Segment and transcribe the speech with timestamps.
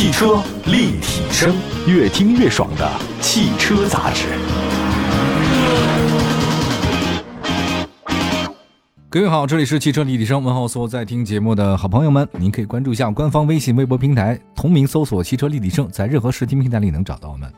[0.00, 1.54] 汽车立体声，
[1.86, 4.28] 越听越爽的汽车杂志。
[9.10, 12.26] 各位好，这里是汽车立体声，问候所有在听节目的好朋友们。
[12.38, 17.52] 您可以关注一下官方微信、微博平台，同名搜索“汽车立体声”，在任何视听平台里能找到我们。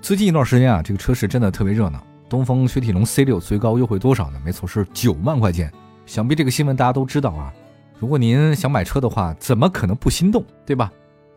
[0.00, 2.00] 最近一段时间啊，这个车市真的特别热闹。
[2.28, 4.40] 东风雪铁龙 C 六最高优惠多少呢？
[4.44, 5.72] 没错，是九万块钱。
[6.06, 7.52] 想必这个新闻大家都知道啊。
[7.98, 10.92] 如果您想买车的话，怎么可能不心动，对吧？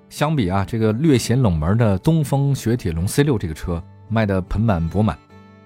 [0.09, 5.17] 相比啊，这个略显冷门的东风雪铁龙 C 六这个车卖的盆满钵满，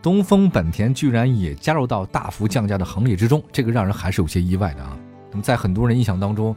[0.02, 4.98] 东风本田居然也加入到大幅降价的行列之中，这个让人还是有些意外的啊。
[5.30, 6.56] 那么在很多人印象当中，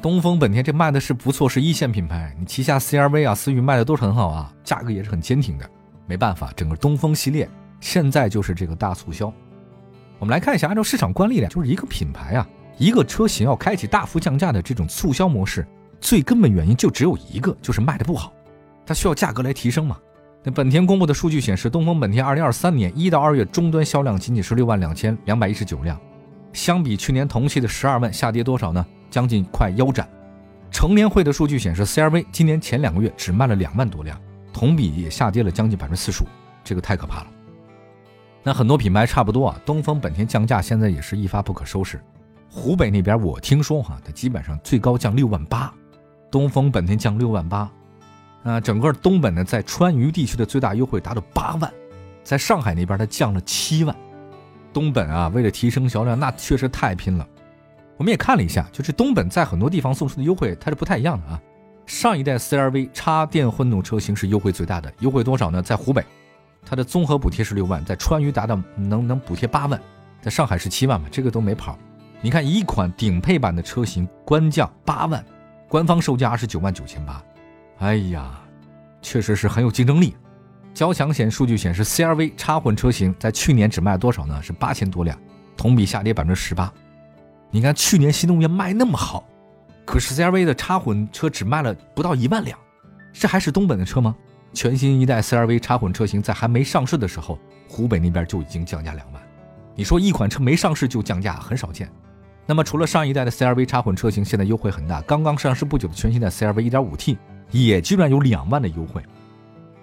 [0.00, 5.68] 东风本田这卖的是不错，是一线品牌，你旗下 CRV 啊、思域卖的都是很好啊，价格也是很坚挺的。
[6.06, 7.48] 没办法，整个东风系列
[7.80, 9.32] 现在就是这个大促销。
[10.18, 12.48] 我们来看一下，按照市场惯例呢，就是一个品牌啊。
[12.78, 15.66] 一个车型要开启大幅降价的这种促销模式，
[16.06, 18.32] 最根本原因就只有一个，就是卖的不好，
[18.86, 19.98] 它需要价格来提升嘛。
[20.44, 26.00] 那本田公布的数据显示，东风本田2023年一到二月终端销量仅仅是六万两千两百一十九辆，
[26.52, 28.86] 相比去年同期的十二万下跌多少呢？
[29.10, 30.08] 将近快腰斩。
[30.70, 34.16] 成联会的数据显示，CRV 今年前两个月只卖了两万多辆，
[34.52, 36.28] 同比也下跌了将近百分之四十五，
[36.62, 37.26] 这个太可怕了。
[38.44, 42.00] 那很多品牌差不多啊，东风本田降价现在也是一发不可收拾。
[42.48, 45.74] 湖北那边我听说哈，它基本上最高降六万八，
[46.36, 47.70] 东风本田降六万八，
[48.42, 51.72] 啊，整个东本呢在川渝地区的最大优惠达到八万，
[52.22, 53.96] 在上海那边它降了七万，
[54.70, 57.26] 东本啊为了提升销量，那确实太拼了。
[57.96, 61.40] 我们也看了一下，就是东本在很多地方送出的优惠它是不太一样的啊。
[61.86, 65.62] 上一代 CRV 插电混动车型是优惠最大的，优惠多少呢？
[65.62, 66.04] 在湖北，
[66.66, 69.80] 它的综合补贴是六万，在川渝达到能能补贴八万，
[70.20, 71.78] 在上海是七万嘛，这个都没跑。
[72.20, 75.24] 你看，一款顶配版的车型官降八万，
[75.68, 77.22] 官方售价是九万九千八。
[77.78, 78.40] 哎呀，
[79.02, 80.16] 确实是很有竞争力。
[80.72, 84.42] 交强险数据显示，CRV 插混车型在去年只卖多少呢？
[84.42, 85.18] 是八千多辆，
[85.56, 86.72] 同比下跌百分之十八。
[87.50, 89.26] 你看去年新能源卖那么好，
[89.84, 92.58] 可是 CRV 的插混车只卖了不到一万辆，
[93.12, 94.14] 这还是东本的车吗？
[94.52, 97.38] 全新一代 CRV 插混车型在还没上市的时候，
[97.68, 99.22] 湖北那边就已经降价两万。
[99.74, 101.90] 你说一款车没上市就降价，很少见。
[102.48, 107.16] 那么，除了上一代的 CRV 插混车型现在优惠很大，刚刚上市不久的全新的 CRV 1.5T
[107.50, 109.02] 也居然有两万的优惠。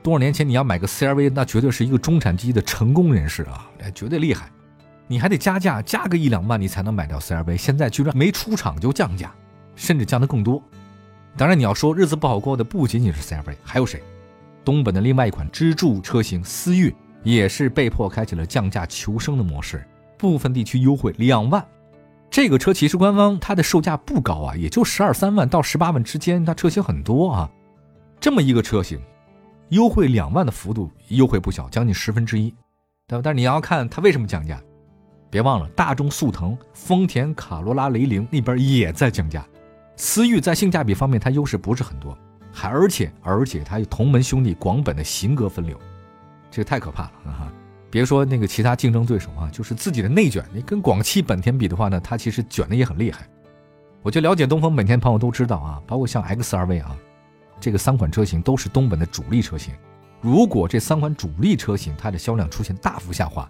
[0.02, 4.50] 多少年前你要买个 CRV，那绝对是一个中产阶级的成功人士啊，绝对厉害。
[5.08, 9.34] 你还得加价，加个一两万你才能买到 CRV，现在居然没出厂就降价，
[9.76, 10.64] 甚至降得更多。
[11.36, 14.02] 当然，你要说日子不好过的不仅仅是 CRV，还有谁？
[14.64, 19.86] 东本的另外一款支柱车型思域也是被迫开启了降价求生的模式，
[20.18, 21.66] 部分地区优惠两万。
[22.34, 27.48] 这个车其实官方它的售价不高啊，也就十二三万到十八万之间，它车型很多啊。
[28.20, 29.00] 这么一个车型，
[29.70, 32.50] 优惠两万的幅度，优惠不小，将近十分之一，
[33.08, 33.22] 对吧？
[33.24, 34.60] 但是你要看它为什么降价，
[35.30, 39.46] 别忘了大众速腾、丰田卡罗拉、雷凌那边也在降价。
[39.96, 42.18] 思域在性价比方面它优势不是很多，
[42.52, 45.78] 还而且而且它有同门兄弟广本的型格分流，
[46.50, 47.54] 这个太可怕了啊！
[47.94, 50.44] 别说那个其他竞争对手啊，就是自己的内卷。
[50.52, 53.28] 你跟广汽本田比的话呢，它其实卷的也很厉害。
[54.02, 56.98] 我就了解东风本田朋友都知道啊，包括像 XRV 啊，
[57.60, 59.76] 这个三款车型都是东本的主力车型。
[60.22, 63.48] 如果这三款主力车型它的销量出现大幅下滑，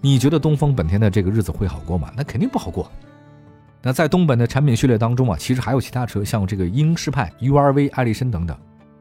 [0.00, 2.12] 你觉得东风本田的这个日子会好过吗？
[2.16, 2.90] 那肯定不好过。
[3.82, 8.58] 那在东本的产品序列当中啊，其实还有其他车，像这个英仕派、URV、艾力绅等等。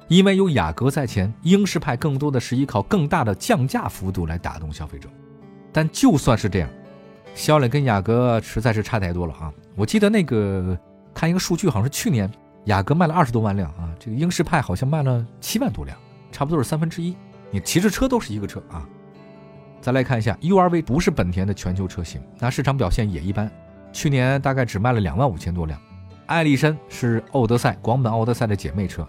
[0.07, 5.09] 因为有雅阁在前，英仕派更多的是依靠更大的降价幅度来打动消费者。
[5.73, 6.69] 但就算是这样，
[7.33, 9.51] 销量跟雅阁实在是差太多了啊！
[9.75, 10.77] 我记得那个
[11.13, 12.31] 看一个数据，好像是去年
[12.65, 15.97] 雅阁卖了二十多万辆啊，这个英仕派好像卖了七万多辆，
[16.31, 17.15] 差不多是三分之一。
[17.49, 18.87] 你骑着车都是一个车啊。
[19.81, 23.51] 再来看一下 URV，不是本田的全球车型，那市场表现也一般，
[23.91, 25.79] 去年大概只卖了两万五千多辆。
[26.27, 29.07] 艾力绅是奥德赛广本奥德赛的姐妹车。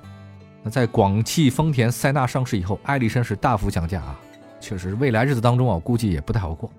[0.70, 4.18] 在广汽丰田塞纳上市以后，艾力绅是大幅降价啊，
[4.60, 6.70] 确实未来日子当中啊，估计也不太好过。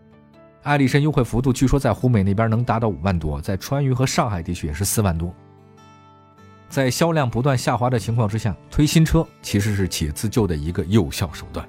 [0.64, 5.34] 艾力绅优惠幅度据说在湖北那边能达到五万多，在川渝和上海地区也是四万多。
[6.68, 11.66] 在销量不断下滑的情况之下，推新车其实是企业自救的一个有效手段。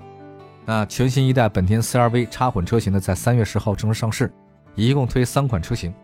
[0.64, 4.32] 那全新一代本田 CR-V 插混车型呢，在三月十号正式上市，
[4.74, 5.94] 一共推三款车型，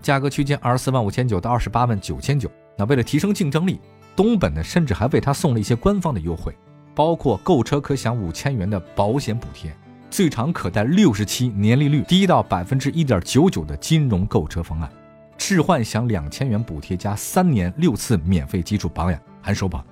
[0.00, 2.48] 价格区间二十四万五千九到二十八万九千九。
[2.78, 3.80] 那为了提升竞争力。
[4.16, 6.56] 东本呢，甚至还为他送了一些官方的优惠，
[6.94, 9.74] 包括购车可享五千元的保险补贴，
[10.10, 14.88] 最长可贷六十期，年利率低到百分之一点九九的金融购车方案，
[15.36, 19.84] 置换享两千元补贴加三年六次免费基础保养，含首保。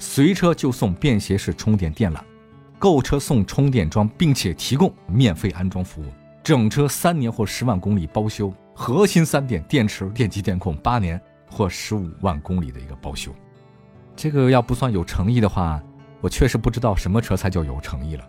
[0.00, 2.18] 随车就送便携式充电电缆，
[2.78, 6.06] 购车送充电桩，并且提供免费安装服务，
[6.42, 11.20] 整车三年或十万公里包修，核心三点电池、电机、电控八年
[11.50, 13.32] 或十五万公里的一个包修。
[14.20, 15.80] 这个要不算有诚意的话，
[16.20, 18.24] 我确实不知道什么车才叫有诚意了。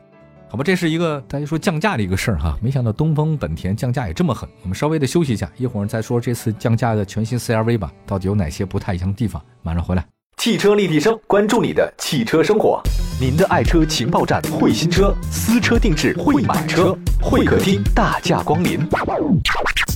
[0.47, 4.47] 好吧，这是一个大家说降价的一个事儿哈，没想到东风本田降价也这么狠。
[4.61, 9.43] 我们稍微的休息一下，一会儿再说这次降价的全新 CRV 吧，到底有哪些不太一样的地方？
[9.63, 10.05] 马上回来。
[10.37, 12.79] 汽车立体声，关注你的汽车生活，
[13.19, 18.79] 您的爱车情报站，会新车，私车定制，会买车，会客厅大驾光临，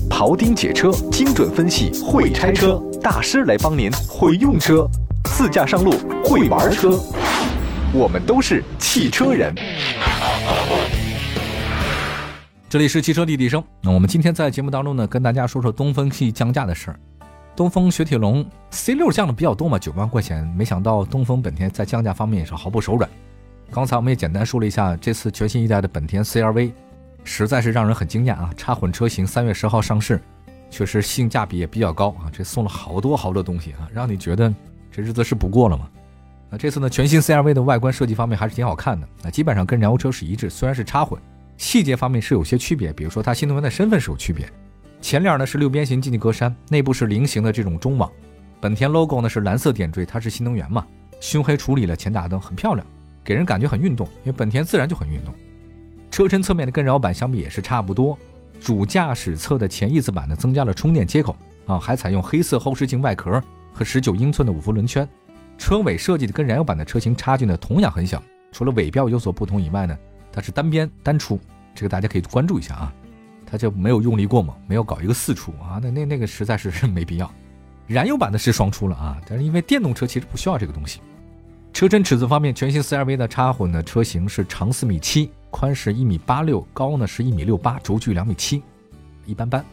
[0.10, 4.88] 庖丁解车，精准分析，会拆车大师来帮您，会用车，
[5.44, 5.92] 自驾上路，
[6.24, 6.98] 会玩车，
[7.94, 9.54] 我们都是汽车人。
[12.70, 13.62] 这里是汽车立体声。
[13.82, 17.00] 那我们今天在节目当中呢，跟大家说说东风系降价的事儿。
[17.58, 20.48] 东风雪铁龙 C 六降的比较多嘛，九万块钱。
[20.58, 23.10] 没想到东风本田在降价方面也是毫不手软。
[23.70, 26.72] 刚才我们也简单说了一下，这次全新一代的本田 CRV，
[27.26, 28.50] 实在是让人很惊讶啊！
[28.56, 30.22] 插混车型三月十号上市，
[30.70, 32.32] 确实性价比也比较高啊。
[32.32, 34.50] 这送了好多好多东西啊，让你觉得
[34.94, 35.90] 这日子是不过了吗？
[36.52, 41.20] 那这次呢，全新 CRV 的外观设计方面还是挺好看的，那基本上跟燃油车是一致，虽然是插混。
[41.58, 44.48] 细节方面是有些区别，比如说它新能源的身份是有区别。
[45.02, 48.08] 前脸呢是六边形进气格栅，内部是菱形的这种中网。
[48.62, 50.86] 本田 logo 呢是蓝色点缀，它是新能源嘛。
[51.20, 52.86] 熏黑处理了前大灯，很漂亮，
[53.24, 55.34] 给人感觉很运动，因为本田自然就很运动。
[56.12, 58.16] 车身侧面的跟燃油版相比也是差不多。
[58.60, 61.36] 主驾驶侧的前翼子板呢增加了充电接口
[61.66, 63.42] 啊，还采用黑色后视镜外壳
[63.74, 65.08] 和十九英寸的五辐轮圈。
[65.58, 68.22] 车尾设计的跟燃油版的车型差距呢同样很小，
[68.52, 69.98] 除了尾标有所不同以外呢。
[70.36, 71.40] 它是单边单出，
[71.76, 72.94] 这个大家可以关注一下啊，
[73.46, 77.32] 它就没有用力过猛，没有搞一个四出啊，那那那个实在是 没必要。
[77.86, 81.02] 燃油版的是双出了啊，但是因为电动车其实不需要这个东西。
[81.72, 88.64] 车身尺寸方面，全新 CRV 的插混的车型是长四米七，宽是一米八六，高呢是一米六八，轴距两米七，
[89.28, 89.64] 一般般。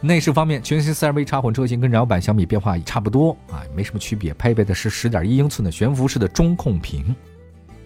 [0.00, 7.14] 内饰方面，全新 CRV 插混车型跟燃油版相比变化也差不多啊，没什么区别，配备的是十点一英寸的悬浮式的中控屏。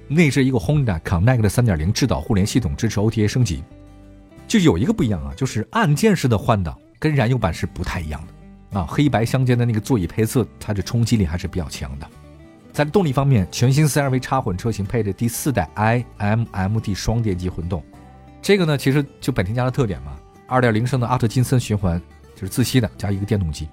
[0.09, 3.65] 内置一个 Honda Connect 的3.0智导互联系统，支持 OTA 升级。
[4.47, 8.87] 就有一个不一样啊，就是按键式的换挡跟燃油版是不太一样的啊。
[8.87, 12.07] 黑白相间的那个座椅配色，它的冲击力还是比较强的。
[12.73, 17.83] 在动力方面，全新 CRV 插混车型配的第四代 iMMD 双电机混动，
[18.43, 20.13] 这个呢其实就本田家的特点嘛。
[20.61, 22.01] 2.0升的阿特金森循环
[22.35, 23.69] 就是自吸的，加一个电动机，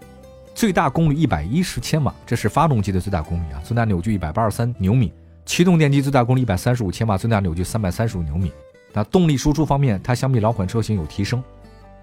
[0.56, 5.12] 最大功率110千瓦，这是发动机的最大功率啊，最大扭矩183牛米。
[5.46, 8.52] 驱动电机最大功率一百三十五千瓦，最大扭矩三百三十五牛米。
[8.94, 11.44] 那动力输出方面，它相比老款车型有提升。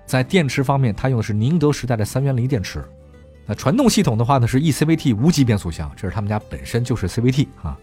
[0.05, 2.85] 在电池方面，它用的是宁德时代的三元锂电池。
[3.45, 7.79] 那传动系统的话呢，是 eCVT 无级变速箱，这是他们家本身就是 CVT 啊。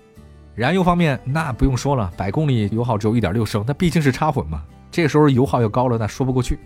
[0.55, 4.63] 燃油方面，那不用说了，百公里油耗只有一点六升，那毕竟是插混嘛。
[4.91, 6.59] 这时候油耗要高了，那说不过去。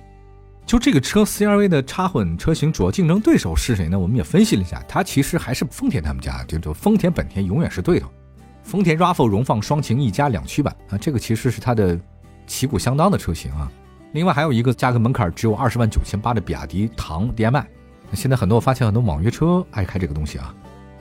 [0.67, 3.97] 就这个车 CRV 的插混车型，主要竞争对手是谁呢？
[3.97, 8.09] 我们也分析了一下，它其实还是丰田他们家，就就丰田本田永远是对头。
[8.63, 11.97] 丰田 RAV4 荣放双擎一加两驱版啊，这个其实是它的
[12.45, 13.71] 旗鼓相当的车型啊。
[14.11, 17.65] 另外还有一个价格门槛只有二十万九千八的比亚迪唐 DM-i。
[18.11, 20.53] 现在很多我发现很多网约车爱开这个东西啊。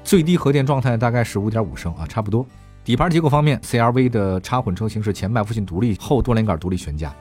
[0.04, 2.46] 最低核电状态大概是五点五升啊，差不多。
[2.84, 7.12] 底盘结构方面，CRV 的插混车型是前麦弗逊独立，后多连杆独立悬架。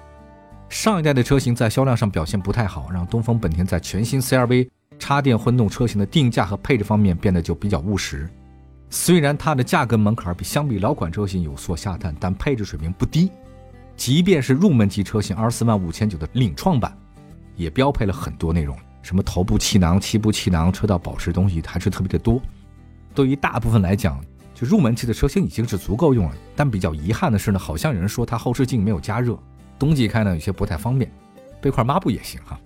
[0.75, 4.67] 上一代的车型在销量上表现不太好，让东风本田在全新 CRV
[4.99, 8.29] 插电混动车型的定价和配置方面变得就比较务实。
[8.89, 13.31] 虽然它的价格门槛比相比老款车型有所下探，但配置水平不低。
[13.95, 16.93] 即便是入门级车型二十四万五千九的领创版，
[17.55, 22.39] 也标配了很多内容，什么头部气囊、七部气囊、车道保持东西还是特别的多。
[23.13, 24.21] 对于大部分来讲，
[24.53, 26.35] 就入门级的车型已经是足够用了。
[26.53, 29.39] 但比较遗憾的是呢，好像有人说它后视镜没有加热，
[29.77, 31.11] 冬季开呢有些不太方便。
[31.61, 32.59] 备块抹布也行哈。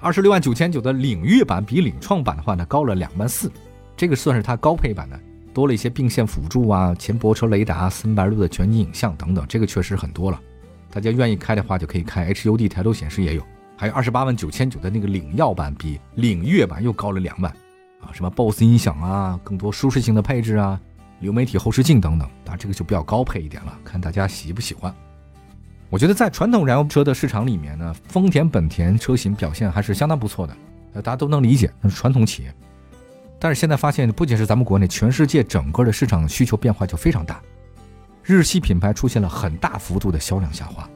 [0.00, 3.50] 二十六万九千九的领域版比领创版的话呢高了两万四，
[3.96, 5.20] 这个算是它高配版的。
[5.52, 10.40] 多了一些并线辅助啊，前泊车雷达、森白路的全景影像等等，这个确实很多了。
[10.90, 13.42] 大家愿意开的话，就可以开 HUD 抬头显示也有。
[13.76, 17.50] 还有二十八万九千九的那个领耀版，比领悦版又高了两万
[18.00, 18.12] 啊！
[18.12, 20.80] 什么 BOSS 音响啊，更多舒适性的配置啊，
[21.18, 24.94] 流媒体后视镜等等，啊，这个就比较高配一点了，看大家喜不喜欢。
[25.90, 30.56] 我觉得在传统燃油车的市场里面呢，丰田、本田车型表现还是相当不错的，
[30.94, 32.54] 呃，大家都能理解，那是传统企业。
[33.40, 37.42] 但是现在发现，不仅是咱们国内，全世界整个的市场需求变化就非常大，
[38.22, 40.88] 日系品牌出现了很大幅度的销量下滑。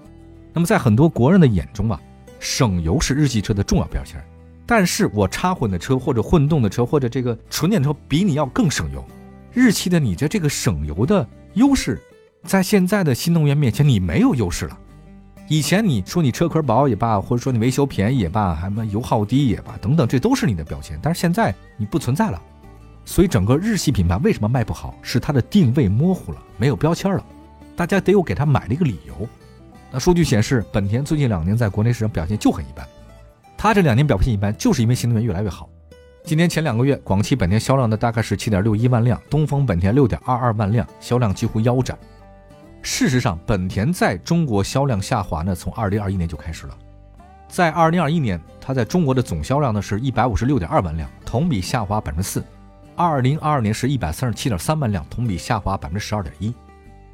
[0.53, 2.01] 那么在很多国人的眼中啊，
[2.39, 4.23] 省油是日系车的重要标签。
[4.65, 9.05] 但是我插混的车或者混动的车或者这个纯电车比你要更省油，
[9.53, 12.01] 日系的你的这个省油的优势，
[12.45, 14.79] 在现在的新能源面前你没有优势了。
[15.47, 20.99] 以前你说你车壳薄也罢，或者说你维修便宜也罢，还么油耗低也罢，等等，这都是你的标签。
[21.03, 22.41] 但是现在你不存在了，
[23.05, 24.95] 所以整个日系品牌为什么卖不好？
[25.03, 27.23] 是它的定位模糊了，没有标签了，
[27.77, 29.29] 大家得有给它买的一个理由。
[29.91, 32.87] 那数据显示，本田最近两年在国内市场表现就很一般，
[33.55, 35.69] 它这两年表现一般，就是因为新能源越来越好。
[36.25, 41.99] 今年前两个月，广汽本田销量的大概是七点六一万辆，东风本田六点二二万辆，销量几乎腰斩。
[42.85, 46.79] 事实上，本田在中国销量下滑呢，从二零二一年就开始了。
[47.49, 52.45] 在二零二一年，它在中国的总销量呢是一百五十六点二万辆，同比下滑百分之四。
[52.95, 56.55] 二零二二年是一百三十七点三万辆，同比下滑百分之十二点一。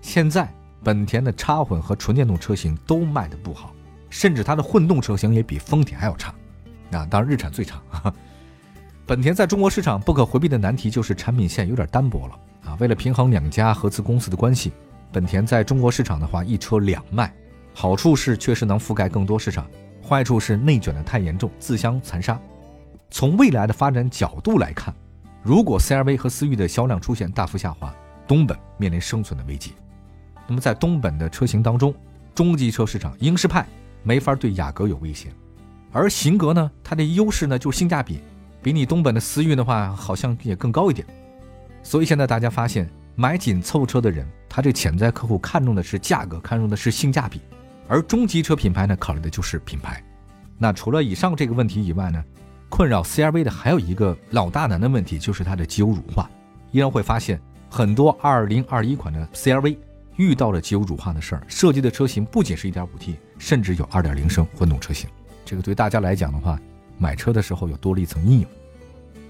[0.01, 3.73] 现在，本田的插混和纯电动车型都卖的不好，
[4.11, 6.35] 甚至它的混动车型也比丰田还要差。
[6.91, 7.81] 那当然，日产最差。
[9.07, 12.77] 本田在中国市场不可回避的难题就是产品线有点单薄了啊。
[12.81, 14.73] 为了平衡两家合资公司的关系。
[15.13, 17.35] 本田在中国市场的话，一车两卖，
[17.75, 19.67] 好处是确实能覆盖更多市场，
[20.07, 22.41] 坏处是内卷的太严重，自相残杀。
[23.11, 24.95] 从未来的发展角度来看，
[25.43, 27.93] 如果 CRV 和思域的销量出现大幅下滑，
[28.29, 29.73] 东本面临生存的危机。
[30.47, 31.93] 那么在东本的车型当中，
[32.33, 33.67] 中级车市场英仕派
[34.05, 35.29] 没法对雅阁有威胁，
[35.91, 38.21] 而型格呢，它的优势呢就是性价比，
[38.63, 41.05] 比你东本的思域的话好像也更高一点。
[41.83, 42.89] 所以现在大家发现。
[43.21, 47.39] 买紧凑车的人，他这潜在客户看重的是价格，看重的是性价比，
[47.87, 50.03] 而中级车品牌呢，考虑的就是品牌。
[50.57, 52.25] 那除了以上这个问题以外呢，
[52.71, 56.31] 困扰 CRV 的还有一个老大难的问题，就是它的机油乳化。
[56.71, 59.77] 依然会发现很多2021款的 CRV
[60.17, 65.11] 遇到了机油乳化的事儿，设计的车型不仅是一点五 T，甚至有2.0升混动车型。
[65.45, 66.59] 这个对大家来讲的话，
[66.97, 68.47] 买车的时候又多了一层阴影。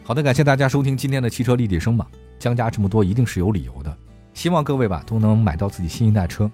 [0.05, 2.07] 好的，感谢大家收听今天的汽车立体声吧。
[2.41, 3.97] 降价这么多，一定是有理由的。
[4.35, 6.51] 希望各位吧都能买到自己新一代车，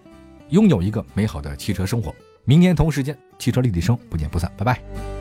[0.50, 2.14] 拥有一个美好的汽车生活。
[2.44, 5.15] 明天同时间，汽车立体声不见不散，拜拜。